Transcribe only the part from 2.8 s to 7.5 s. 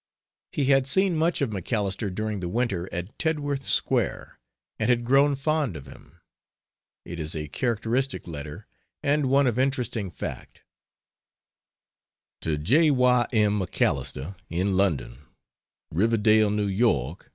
at Tedworth Square, and had grown fond of him. It is a